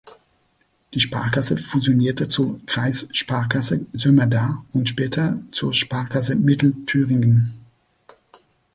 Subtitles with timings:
[0.95, 7.53] Die Sparkasse fusionierte zur Kreissparkasse Sömmerda und später zur Sparkasse Mittelthüringen.